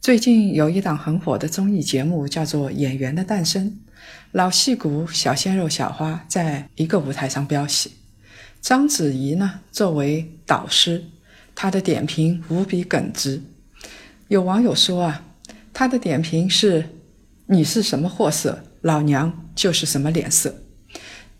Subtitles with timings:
[0.00, 3.70] 最近有一档很火的综艺节目，叫做《演员的诞生》，
[4.32, 7.92] 老戏骨小鲜肉小花在一个舞台上飙戏。
[8.60, 11.04] 章子怡呢，作为导师，
[11.54, 13.42] 她的点评无比耿直。
[14.28, 15.24] 有网友说啊，
[15.72, 16.88] 她的点评是
[17.46, 20.62] ：“你是什么货色，老娘就是什么脸色。”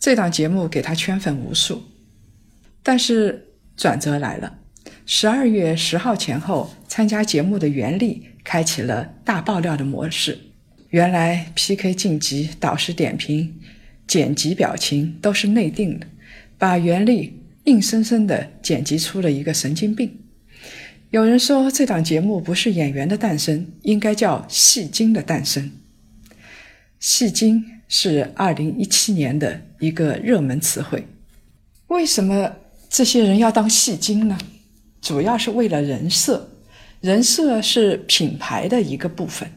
[0.01, 1.83] 这档节目给她圈粉无数。
[2.83, 4.59] 但是转折来了，
[5.05, 8.23] 十二月十号前后参加节目的袁立。
[8.43, 10.39] 开启了大爆料的模式。
[10.91, 13.53] 原来 PK 晋级、导师点评、
[14.07, 16.07] 剪辑表情都是内定的，
[16.57, 20.17] 把袁立硬生生的剪辑出了一个神经病。
[21.11, 25.73] 有人说这档节目不是演员的诞生，应该叫戏精的诞生。
[27.01, 31.05] 戏精是二零一七年的一个热门词汇。
[31.89, 32.53] 为什么
[32.89, 34.39] 这些人要当戏精呢？
[35.03, 36.53] 主要是为了人设。
[37.01, 39.51] 人设是品牌的一个部分。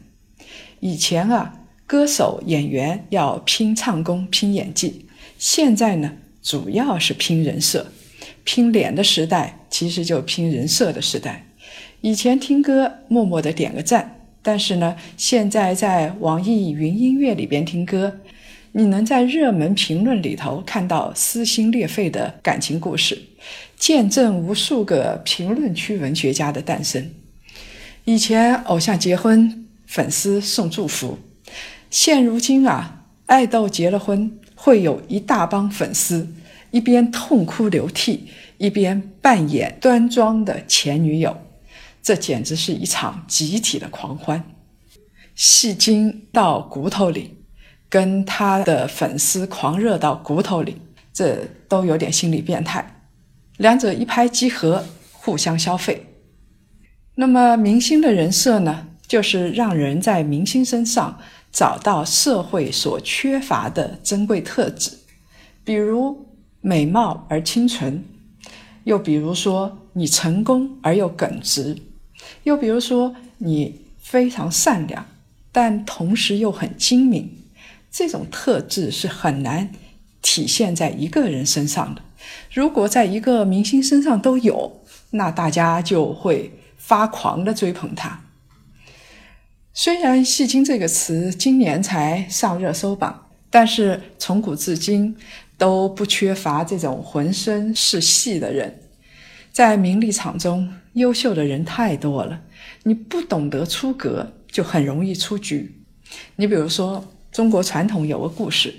[0.80, 1.54] 以前啊，
[1.86, 5.06] 歌手、演员要拼唱功、拼演技；
[5.38, 7.86] 现在呢，主要是拼人设。
[8.44, 11.46] 拼脸的时代，其实就拼人设的时代。
[12.00, 18.20] 以前听歌默默的点个赞，但是呢，现在在网易云音乐里边听歌，
[18.72, 23.20] 你能在热门评论里头看到撕心裂肺的感情故事，
[23.76, 27.10] 见证无数个评论区文学家的诞生。
[28.04, 31.18] 以前偶像结婚，粉丝送祝福；
[31.90, 36.32] 现如今啊，爱豆结了婚，会有一大帮粉丝
[36.70, 38.28] 一边痛哭流涕，
[38.58, 41.36] 一边扮演端庄的前女友，
[42.02, 44.42] 这简直是一场集体的狂欢。
[45.34, 47.36] 戏精到骨头里，
[47.88, 50.76] 跟他的粉丝狂热到骨头里，
[51.12, 53.02] 这都有点心理变态。
[53.58, 56.06] 两者一拍即合，互相消费。
[57.20, 61.18] 那么，明星的人设呢，就是让人在明星身上
[61.52, 64.92] 找到社会所缺乏的珍贵特质，
[65.62, 66.26] 比如
[66.62, 68.02] 美貌而清纯，
[68.84, 71.76] 又比如说你成功而又耿直，
[72.44, 75.04] 又比如说你非常善良，
[75.52, 77.30] 但同时又很精明。
[77.90, 79.68] 这种特质是很难
[80.22, 82.00] 体现在一个人身上的。
[82.50, 84.80] 如果在一个明星身上都有，
[85.10, 86.52] 那大家就会。
[86.80, 88.24] 发狂的追捧他。
[89.74, 95.16] 虽然“戏精”这个词今年才上热搜榜，但是从古至今
[95.56, 98.80] 都不缺乏这种浑身是戏的人。
[99.52, 102.42] 在名利场中，优秀的人太多了，
[102.82, 105.82] 你不懂得出格，就很容易出局。
[106.36, 108.74] 你比如说，中国传统有个故事：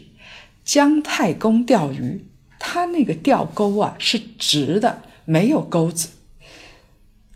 [0.66, 2.26] 姜太公钓鱼，
[2.60, 6.10] 他那个钓钩啊是直的，没有钩子。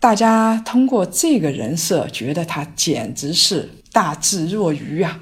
[0.05, 5.19] 大家通过这个人设，觉得他简直是大智若愚啊。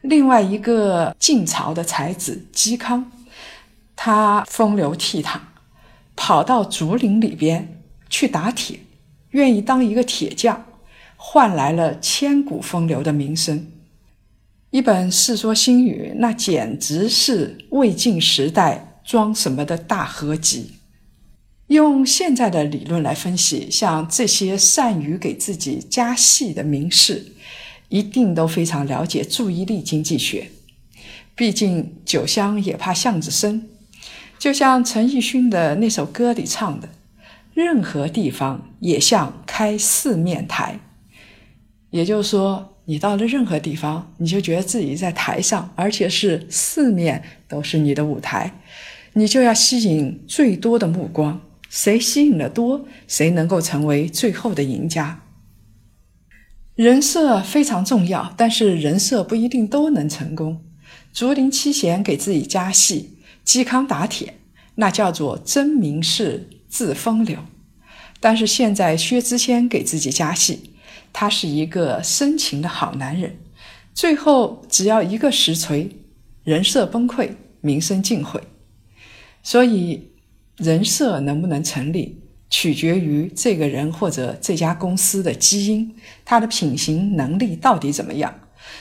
[0.00, 3.12] 另外一个晋朝的才子嵇康，
[3.94, 5.38] 他风流倜傥，
[6.16, 7.80] 跑到竹林里边
[8.10, 8.80] 去打铁，
[9.30, 10.66] 愿意当一个铁匠，
[11.14, 13.68] 换来了千古风流的名声。
[14.70, 20.72] 一本《世说新语》，那简直是魏晋时代装什么的大合集。
[21.72, 27.32] 用现在的理论来分析，像这些善于给自己加戏的名士，
[27.88, 30.48] 一定都非常了解注意力经济学。
[31.34, 33.68] 毕竟酒香也怕巷子深，
[34.38, 36.88] 就像陈奕迅的那首歌里唱的
[37.54, 40.78] ：“任何地方也像开四面台。”
[41.90, 48.52] 也就是说，你到了任何地方，你就觉得自己在台上，而且是四面都是你的舞台，
[49.12, 51.40] 你就要吸引最多的目光。
[51.72, 55.22] 谁吸引的多，谁能够成为最后的赢家。
[56.74, 60.62] 人设非常重要，但是人设不一定都能成功。
[61.14, 63.16] 竹林七贤给自己加戏，
[63.46, 64.34] 嵇康打铁，
[64.74, 67.38] 那叫做真名士自风流。
[68.20, 70.74] 但是现在薛之谦给自己加戏，
[71.10, 73.38] 他是一个深情的好男人，
[73.94, 75.90] 最后只要一个实锤，
[76.44, 77.30] 人设崩溃，
[77.62, 78.42] 名声尽毁。
[79.42, 80.11] 所以。
[80.62, 85.94] 人设能不能成立，取决于这个人或者这家公司的基因，
[86.24, 88.32] 他的品行能力到底怎么样。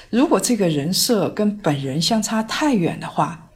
[0.10, 3.50] 如果这个人设跟本人相差太远的话，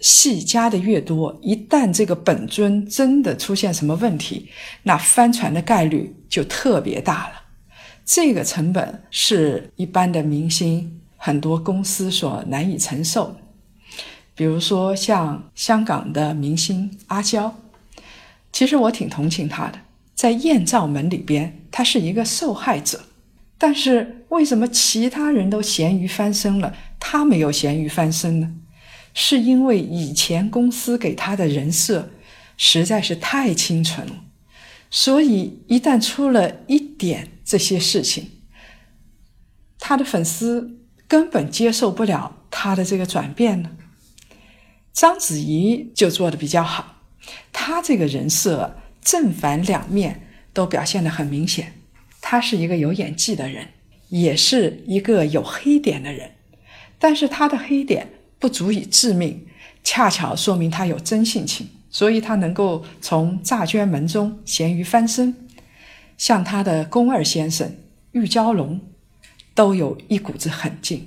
[0.00, 4.48] 戏加的越多，一旦这个本尊真的出现什么问题，
[4.82, 7.34] 那翻船的概率就特别大了。
[8.04, 13.36] 这个成本是一般的明星、很多公司所难以承受的。
[14.34, 17.54] 比如说像香港的明星阿娇，
[18.52, 19.78] 其实我挺同情她的，
[20.14, 23.00] 在艳照门里边，她是一个受害者。
[23.58, 28.54] 但是为什么其他人都咸鱼翻身了，她没有咸鱼翻身呢？
[29.14, 32.10] 是因为以前公司给她的人设
[32.56, 34.24] 实在是太清纯了，
[34.90, 38.30] 所以一旦出了一点这些事情，
[39.78, 43.70] 他的粉丝根本接受不了他的这个转变呢。
[44.92, 47.02] 章子怡就做的比较好，
[47.52, 51.80] 她这个人设正反两面都表现的很明显，
[52.20, 53.68] 她是一个有演技的人，
[54.08, 56.32] 也是一个有黑点的人，
[56.98, 58.08] 但是她的黑点。
[58.42, 59.46] 不足以致命，
[59.84, 65.46] 恰巧说明他有真性情，所以他能够从诈捐门中咸鱼翻身。
[66.18, 67.72] 像他的宫二先生
[68.10, 68.80] 玉娇龙，
[69.54, 71.06] 都有一股子狠劲，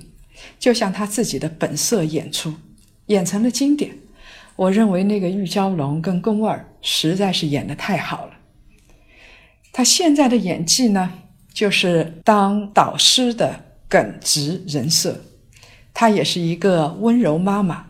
[0.58, 2.54] 就像他自己的本色演出，
[3.06, 3.96] 演成了经典。
[4.56, 8.32] 我认为那个玉娇龙跟宫二实在是演的太好了。
[9.72, 11.12] 他现在的演技呢，
[11.52, 15.20] 就是当导师的耿直人设。
[15.92, 17.86] 她也是一个温柔妈妈，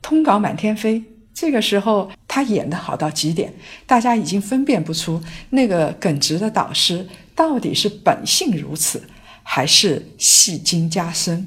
[0.00, 1.02] 通稿满天飞。
[1.34, 3.52] 这个时候，她演的好到极点，
[3.86, 9.02] 大家已经分辨不出那个耿直的导师到底是本性如此，
[9.42, 11.46] 还是戏精加深。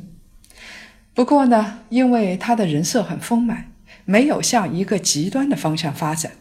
[1.13, 3.71] 不过呢，因为他的人设很丰满，
[4.05, 6.31] 没有向一个极端的方向发展，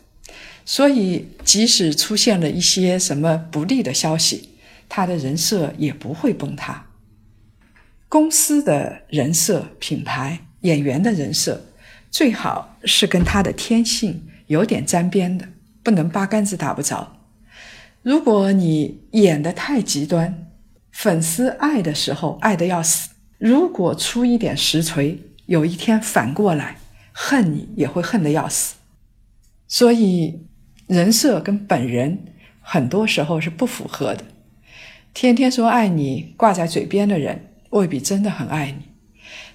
[0.65, 4.51] 所以即使出现了一些什么不利的消息，
[4.89, 6.87] 他的人设也不会崩塌。
[8.09, 11.67] 公司的人设、品牌、演员的人设，
[12.11, 15.49] 最好是跟他的天性有点沾边的，
[15.83, 17.17] 不能八竿子打不着。
[18.03, 20.49] 如果你演的太极端，
[20.91, 23.09] 粉丝爱的时候爱的要死，
[23.43, 26.77] 如果出一点实锤，有一天反过来
[27.11, 28.77] 恨你也会恨得要死。
[29.67, 30.47] 所以
[30.87, 32.25] 人设跟本人
[32.61, 34.25] 很多时候是不符合的。
[35.13, 37.49] 天天说爱你挂在嘴边的人。
[37.71, 38.83] 未必真的很爱你，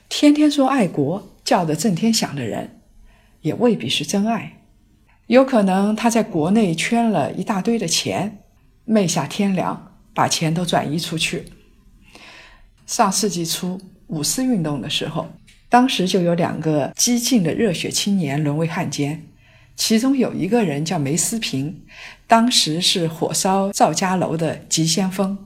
[0.09, 2.81] 天天说爱国、叫得震天响的人，
[3.41, 4.53] 也未必是真爱。
[5.27, 8.39] 有可能他在国内圈了一大堆的钱，
[8.85, 11.45] 昧下天良，把钱都转移出去。
[12.87, 15.27] 上世纪初五四运动的时候，
[15.69, 19.23] 当时就有两个激进的热血青年沦为汉奸，
[19.75, 21.81] 其中有一个人叫梅思平，
[22.25, 25.37] 当时是火烧赵家楼的急先锋。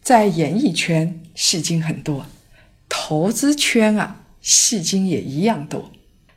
[0.00, 2.24] 在演艺圈戏精很多，
[2.88, 5.90] 投资圈啊戏精也一样多，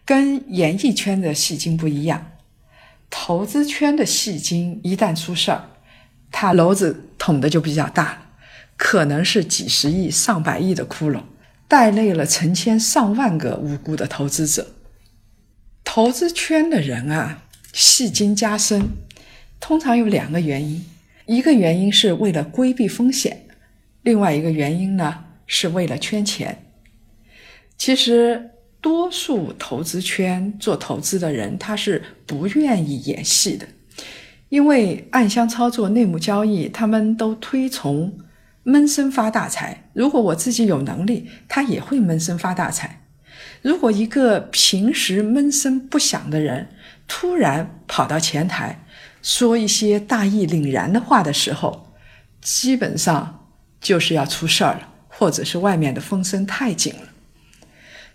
[0.03, 2.31] 跟演艺圈的戏精不一样。
[3.11, 5.69] 投资圈的戏精一旦出事儿，
[6.31, 8.20] 他篓子捅的就比较大，
[8.83, 11.21] 可能是几十亿、上百亿的窟窿，
[11.67, 14.73] 带累了成千上万个无辜的投资者。
[15.83, 18.87] 投资圈的人啊，戏精加深，
[19.59, 20.83] 通常有两个原因，
[21.27, 23.45] 一个原因是为了规避风险。
[24.01, 26.65] 另外一个原因呢，是为了圈钱。
[27.77, 28.49] 其实，
[28.81, 33.67] 多数投资圈做投资的人，他是不愿意演戏的，
[34.49, 38.11] 因为暗箱操作、内幕交易，他们都推崇
[38.63, 39.89] 闷声发大财。
[39.93, 43.03] 如果我自己有能力，他也会闷声发大财。
[43.61, 46.69] 如果一个平时闷声不响的人，
[47.07, 48.83] 突然跑到前台
[49.21, 51.93] 说一些大义凛然的话的时候，
[52.41, 53.37] 基本上。
[53.81, 57.09] 就是要出事儿了，或者是外面的风声太紧了。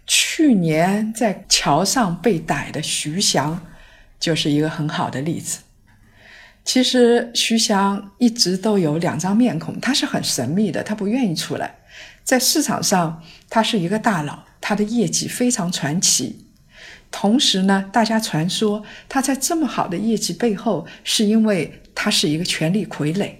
[0.06, 3.66] 去年在桥上被逮的徐翔，
[4.20, 5.58] 就是一个很好的例子。
[6.66, 11.78] 其实徐翔一直都有两张面孔，他是很神秘的，他不愿意出来。
[12.24, 16.44] 在市场上，他是一个大佬，他的业绩非常传奇。
[17.12, 23.30] 同时呢，大家传说他在这么好的业绩背后，是因为他是一个权力傀儡。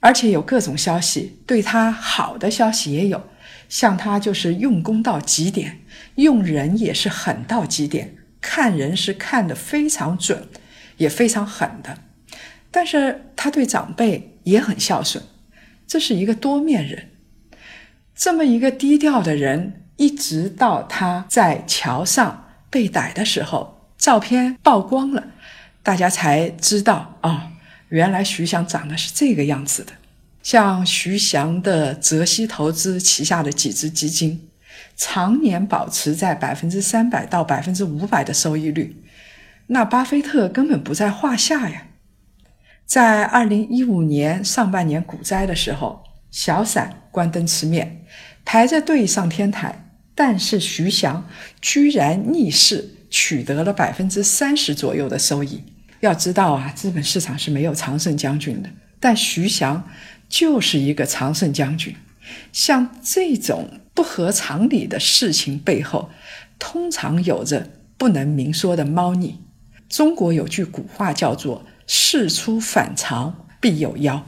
[0.00, 3.22] 而且有各种消息，对他好的消息也有，
[3.68, 5.78] 像他就是用功到极点，
[6.16, 10.48] 用人也是狠到极点，看人是看得非常准，
[11.00, 11.96] 也非常狠的。
[12.70, 15.24] 但是他对长辈也很孝顺，
[15.86, 17.08] 这是一个多面人。
[18.14, 25.28] 这么一个低调的人，一直到他在桥上被逮的时候，照片曝光了，
[25.82, 27.52] 大家才知道啊，
[27.88, 29.94] 原来徐翔长得是这个样子的。
[30.42, 34.48] 像徐翔的泽熙投资旗下的几只基金，
[34.96, 38.96] 常年保持在百分之三百到百分之五百的收益率，
[39.72, 41.86] 那巴菲特根本不在话下呀。
[42.84, 48.04] 在二零一五年上半年股灾的时候，小散关灯吃面，
[48.44, 51.28] 排着队上天台，但是徐翔
[51.60, 55.62] 居然逆势取得了百分之三十左右的收益。
[56.00, 59.88] 要知道啊，资本市场是没有常胜将军的，但徐翔。
[60.30, 61.92] 就是一个常胜将军，
[62.52, 66.08] 像这种不合常理的事情背后，
[66.56, 69.40] 通常有着不能明说的猫腻。
[69.90, 74.24] 中国有句古话叫做“事出反常必有妖”。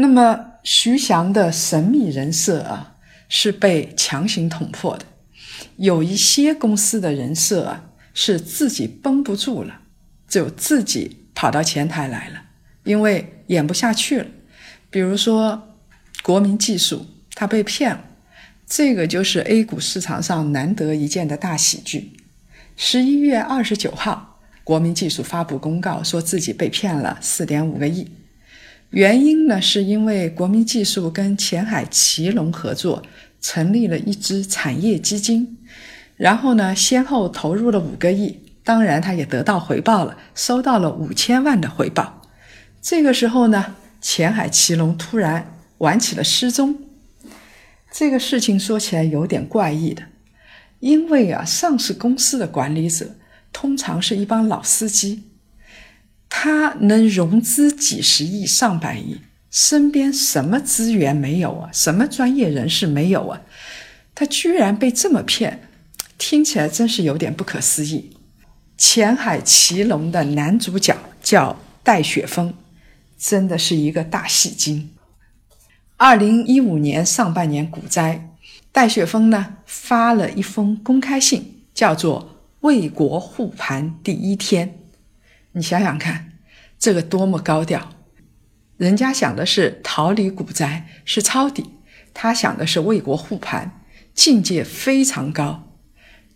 [0.00, 2.96] 那么，徐翔的神秘人设啊，
[3.28, 5.04] 是被强行捅破的。
[5.76, 9.82] 有一些公司的人设啊，是自己绷不住了，
[10.26, 12.40] 就自己跑到前台来了，
[12.84, 14.26] 因为演不下去了。
[14.88, 15.76] 比如说，
[16.22, 17.04] 国民技术
[17.34, 18.02] 他被骗了，
[18.66, 22.16] 这个就是 A 股市场上难得一见的大喜剧。
[22.74, 28.10] 十一月二十九号，国民技术发布公告，说自己被骗了四点五个亿。
[28.90, 33.00] 原因呢，是因为国民技术跟前海奇隆合作，
[33.40, 35.58] 成立了一支产业基金，
[36.16, 42.22] 然后呢，先后投入了五个亿，当然他也得到回报了，收到了五千万的回报。
[42.82, 46.76] 这个时候呢，前海奇隆突然玩起了失踪，
[47.92, 50.02] 这个事情说起来有点怪异的，
[50.80, 53.14] 因为啊，上市公司的管理者
[53.52, 55.29] 通常是一帮老司机。
[56.32, 59.20] 他能融资几十亿、上百亿，
[59.50, 61.68] 身边什么资源没有啊？
[61.72, 63.42] 什么专业人士没有啊？
[64.14, 65.68] 他居然被这么骗，
[66.16, 68.16] 听起来真是有点不可思议。
[68.78, 72.54] 前海奇隆的男主角叫戴雪峰，
[73.18, 74.90] 真的是一个大戏精。
[75.96, 78.30] 二零一五年上半年股灾，
[78.72, 84.76] 戴雪峰呢发了一封公开信，叫做“为国护盘第一天”。
[85.52, 86.32] 你想想看，
[86.78, 87.90] 这个多么高调！
[88.76, 91.64] 人家想的是逃离股灾，是抄底；
[92.14, 93.82] 他想的是为国护盘，
[94.14, 95.66] 境界非常高。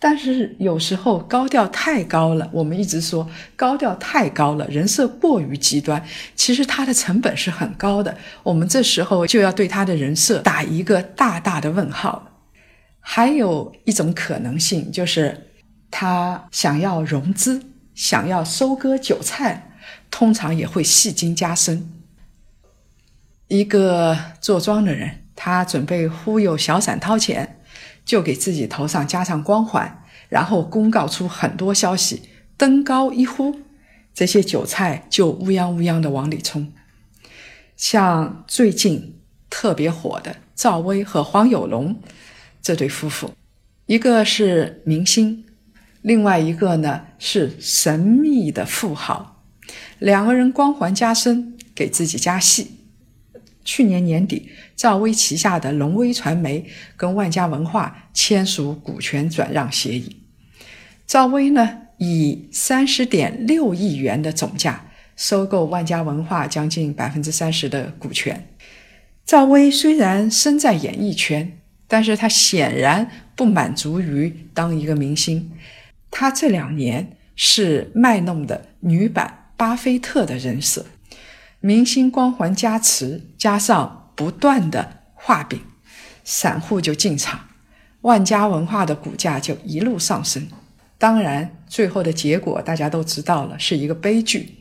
[0.01, 6.05] 但是有时候高调太高了，我们一直说高调太高了，人设过于极端，
[6.35, 8.15] 其实他的成本是很高的。
[8.43, 12.43] 我们这时候就要对他的人设打一个大大的问号。
[13.01, 15.53] 还有一种可能性就是
[15.91, 17.63] 他想要融资。
[17.95, 19.71] 想要收割韭菜，
[20.11, 21.91] 通常也会戏精加深。
[23.49, 27.61] 一个坐庄的人，他准备忽悠小散掏钱，
[28.05, 32.23] 就给自己头上加上光环，然后公告出很多消息，
[32.57, 33.61] 登高一呼，
[34.13, 36.73] 这些韭菜就乌泱乌泱的往里冲。
[37.77, 39.21] 像最近
[39.51, 42.01] 特别火的赵薇和黄有龙
[42.63, 43.33] 这对夫妇，
[43.87, 45.45] 一个是明星。
[46.05, 49.43] 另外一个呢是神秘的富豪，
[49.99, 52.73] 两个人光环加深，给自己加戏。
[53.65, 60.19] 去年年底，赵薇旗下的龙威传媒跟万家文化签署股权转让协议，
[61.07, 64.85] 赵薇呢以三十点六亿元的总价
[65.17, 68.47] 收购万家文化将近百分之三十的股权。
[69.25, 71.57] 赵薇虽然身在演艺圈，
[71.89, 75.51] 但是她显然不满足于当一个明星。
[76.17, 80.87] 她这两年是卖弄的女版巴菲特的人设，
[81.59, 85.61] 明星光环加持，加上不断的画饼，
[86.23, 87.49] 散户就进场，
[88.03, 90.47] 万家文化的股价就一路上升。
[90.99, 94.61] 当然，最后的结果大家都知道了，是一个悲剧。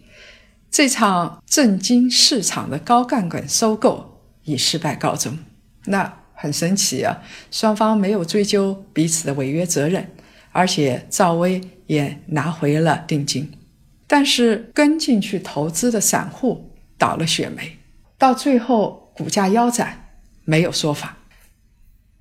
[0.72, 5.38] 这场震惊市场的高杠杆收购以失败告终。
[5.86, 10.10] 那很神奇啊，双方没有追究彼此的违约责任。
[10.54, 13.52] 而且赵薇也拿回了定金，
[14.08, 17.78] 但是跟进去投资的散户倒了血霉，
[18.18, 21.18] 到最后股价腰斩，没有说法。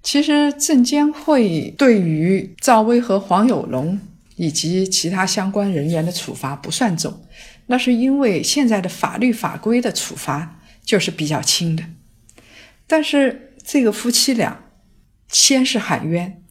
[0.02, 4.00] 其实证监会对于赵薇和黄有龙
[4.34, 7.22] 以及其他相关人员的处罚不算重，
[7.66, 11.84] 那是因为现在的法律法规的处罚就是比较轻的。
[12.88, 14.64] 但是这个夫妻俩
[15.28, 16.41] 先是喊冤，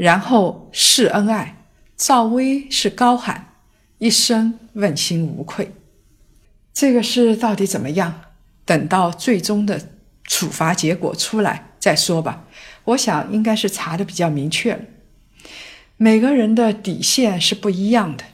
[0.00, 1.62] 然后示恩爱，
[1.94, 3.52] 赵薇是高喊
[3.98, 5.72] 一生问心无愧。
[6.72, 8.22] 这个事到底怎么样？
[8.64, 9.90] 等到最终的
[10.24, 12.46] 处罚结果出来再说吧。
[12.84, 14.80] 我想应该是查的比较明确了。
[15.98, 18.24] 每个人的底线是不一样的，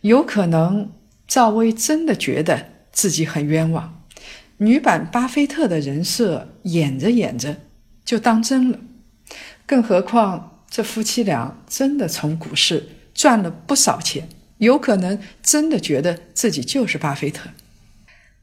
[0.00, 0.90] 有可能
[1.28, 4.02] 赵薇真的觉得自己很冤枉。
[4.56, 7.58] 女版巴菲特的人设演着演着
[8.04, 8.80] 就当真了，
[9.64, 14.28] 更何况这夫妻俩真的从股市赚了不少钱，
[14.58, 17.50] 有可能真的觉得自己就是巴菲特。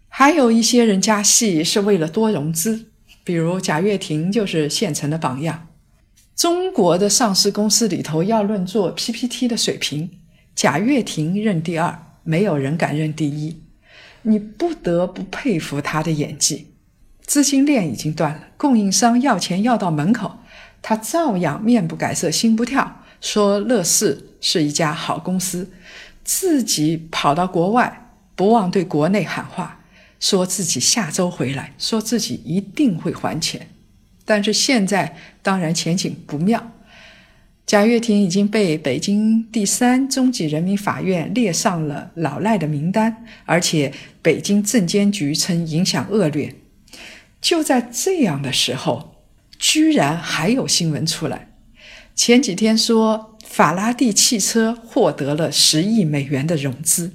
[0.07, 2.85] 还有一些人加戏是为了多融资，
[3.25, 5.67] 比如贾跃亭就是现成的榜样。
[6.33, 10.09] 中国的上市公司里头要论做 PPT 的水平，
[10.55, 13.61] 贾跃亭认第二，没有人敢认第一。
[14.21, 16.67] 你不得不佩服他的演技。
[17.25, 20.37] 资金链已经断了，供应商要钱要到门口，
[20.81, 25.71] 他照样面不改色心不跳，说乐视是一家好公司，
[26.23, 29.81] 自己跑到国外，不忘对国内喊话，
[30.19, 33.67] 说自己下周回来，说自己一定会还钱。
[34.25, 36.71] 但是现在当然前景不妙。
[37.67, 46.55] 贾跃亭已经被北京第三中级人民法院列上了老赖的名单，而且北京证监局称影响恶劣。
[47.39, 49.10] 就在这样的时候，
[49.61, 51.53] 居然还有新闻出来。
[52.15, 57.13] 前几天说法拉第汽车获得了十亿美元的融资，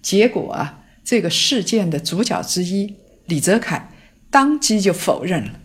[0.00, 2.94] 结果啊，这个事件的主角之一
[3.26, 3.90] 李泽楷
[4.30, 5.60] 当即就否认了。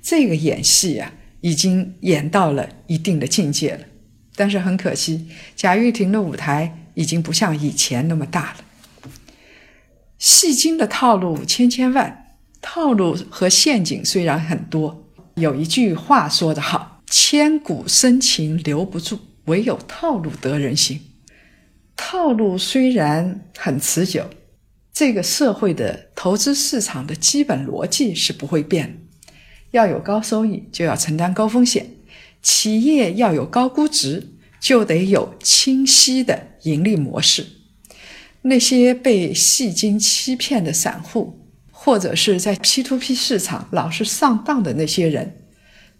[0.00, 1.12] 这个演戏呀。
[1.42, 3.84] 已经演到了一定的境界了，
[4.34, 8.64] 但是很可惜，贾跃亭的舞台已经不像以前那么大了。
[10.18, 15.05] 戏精的套路千千万，套路和陷阱虽然很多，
[15.36, 20.98] 有一句话说得好：“千古深情留不住，唯有套路得人心。”
[21.94, 24.30] 套路虽然很持久，
[24.94, 29.02] 这个社会的投资市场的基本逻辑是不会变。
[29.72, 31.84] 要有高收益，就要承担高风险；
[32.40, 37.46] 企业要有高估值，就得有清晰的盈利模式。
[38.40, 41.45] 那些被戏精欺骗的散户，
[41.86, 45.36] 或者是在 P to P 市场老是上当的那些人，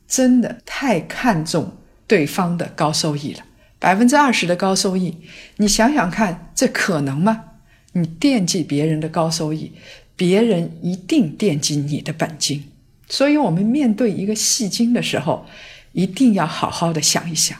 [0.08, 1.76] 真的太看重
[2.08, 3.44] 对方的高收益了。
[3.78, 5.16] 百分之二十的高收益，
[5.58, 7.44] 你想想看，这可能吗？
[7.92, 9.70] 你惦记别人的高收益，
[10.16, 12.64] 别人一定惦记你的本金。
[13.08, 15.46] 所以，我们面对一个戏精的时候，
[15.92, 17.56] 一定要好好的想一想：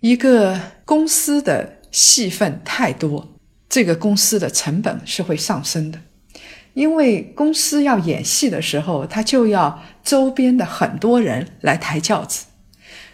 [0.00, 3.28] 一个公司的戏份太多，
[3.68, 6.00] 这个公司的成本是会上升的。
[6.74, 12.46] 因为公司要演戏的时候，他就要周边的很多人来抬轿子，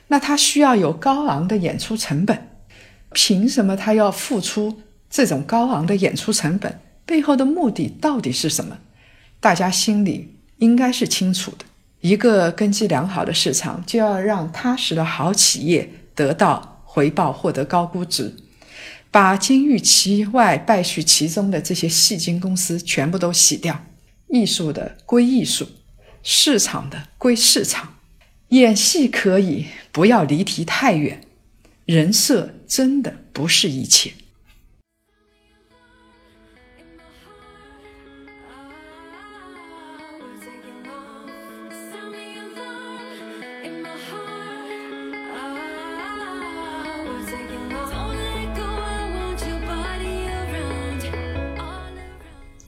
[0.09, 2.49] 那他需要有高昂的演出成本。
[3.13, 6.81] 凭什么他要付出这种高昂的演出成本？
[7.05, 8.79] 背后的目的到底是什么？
[9.41, 10.33] 大家心里。
[10.59, 11.67] 应该是清楚的。
[12.01, 18.35] 一个根基良好的市场，就要让踏实的好企业得到回报，获得高估值。
[19.17, 23.87] 把金玉其外，败絮其中的这些戏精公司全部都洗掉。
[24.29, 25.67] 艺术的归艺术，
[26.23, 27.95] 市场的归市场。
[28.51, 31.23] 演戏可以，不要离题太远。
[31.87, 34.13] 人设真的不是一切。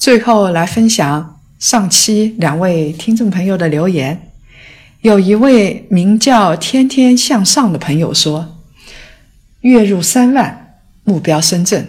[0.09, 4.31] 最后来分享上期两位听众朋友的留言。
[5.03, 8.57] 有一位名叫“天天向上”的朋友说
[9.61, 11.87] ：“月入三万，目标深圳，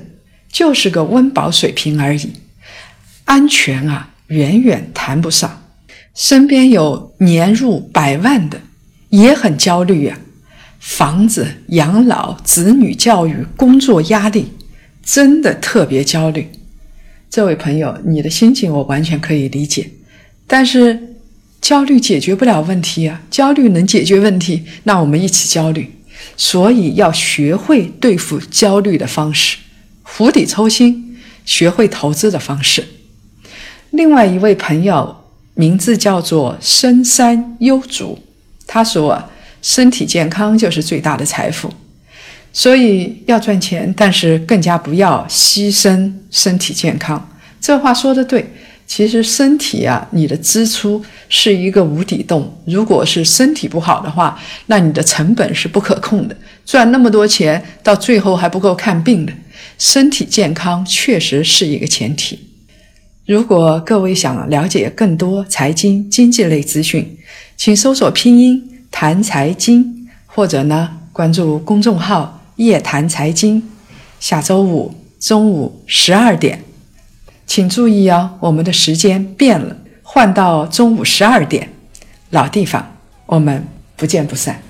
[0.51, 2.34] 就是个温饱水平而已，
[3.23, 5.63] 安全啊，远远谈不上。
[6.13, 8.60] 身边有年入百万的，
[9.12, 10.19] 也很焦虑呀。
[10.82, 14.51] 房子、养老、子女教育、工作压力，
[15.05, 16.51] 真的特别焦虑。”
[17.29, 19.89] 这位朋友，你的心情我完全可以理解，
[20.47, 21.15] 但是
[21.61, 23.21] 焦虑解决不了问题啊！
[23.29, 25.93] 焦虑能解决问题，那我们一起焦虑。
[26.35, 29.57] 所以要学会对付焦虑的方式，
[30.03, 32.85] 釜底抽薪，学会投资的方式。
[33.91, 35.15] 另外一位朋友
[35.53, 38.19] 名字叫做深山幽竹，
[38.65, 39.23] 他说
[39.61, 41.71] ：“身体健康就是最大的财富。”
[42.51, 47.29] 所以要赚钱，但是更加不要牺牲身体健康。
[47.62, 48.45] 这话说的对。
[48.88, 52.51] 其实身体啊，你的支出是一个无底洞。
[52.65, 56.35] 如果是身体不好的话，那你的成本是不可控的。
[56.65, 59.33] 赚那么多钱，到最后还不够看病的。
[59.77, 62.39] 身体健康确实是一个前提。
[63.27, 67.15] 如果各位想了解更多财经经济类资讯，
[67.55, 68.59] 请搜索拼音
[68.89, 73.63] 谈财经，或者呢关注公众号夜谈财经。
[74.19, 76.61] 下周五中午十二点。
[77.47, 81.69] 请注意哦，我们的时间变了，换到中午十二点，
[82.31, 84.61] 老地方，我们不见不散。